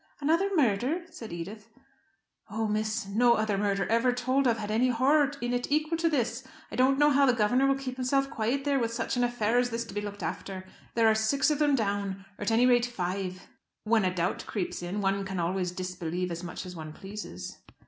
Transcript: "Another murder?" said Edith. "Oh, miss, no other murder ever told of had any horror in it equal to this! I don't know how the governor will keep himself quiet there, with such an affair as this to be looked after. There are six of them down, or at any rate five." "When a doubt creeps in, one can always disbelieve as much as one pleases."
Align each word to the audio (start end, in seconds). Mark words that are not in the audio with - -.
"Another 0.19 0.49
murder?" 0.55 1.03
said 1.11 1.31
Edith. 1.31 1.69
"Oh, 2.49 2.67
miss, 2.67 3.05
no 3.07 3.35
other 3.35 3.55
murder 3.55 3.85
ever 3.85 4.11
told 4.11 4.47
of 4.47 4.57
had 4.57 4.71
any 4.71 4.89
horror 4.89 5.29
in 5.41 5.53
it 5.53 5.71
equal 5.71 5.95
to 5.99 6.09
this! 6.09 6.43
I 6.71 6.75
don't 6.75 6.97
know 6.97 7.11
how 7.11 7.27
the 7.27 7.33
governor 7.33 7.67
will 7.67 7.75
keep 7.77 7.97
himself 7.97 8.27
quiet 8.27 8.63
there, 8.63 8.79
with 8.79 8.91
such 8.91 9.15
an 9.15 9.23
affair 9.23 9.59
as 9.59 9.69
this 9.69 9.85
to 9.85 9.93
be 9.93 10.01
looked 10.01 10.23
after. 10.23 10.65
There 10.95 11.05
are 11.07 11.13
six 11.13 11.51
of 11.51 11.59
them 11.59 11.75
down, 11.75 12.25
or 12.39 12.41
at 12.41 12.49
any 12.51 12.65
rate 12.65 12.87
five." 12.87 13.47
"When 13.83 14.03
a 14.03 14.11
doubt 14.11 14.47
creeps 14.47 14.81
in, 14.81 15.01
one 15.01 15.23
can 15.23 15.39
always 15.39 15.69
disbelieve 15.69 16.31
as 16.31 16.41
much 16.43 16.65
as 16.65 16.75
one 16.75 16.93
pleases." 16.93 17.59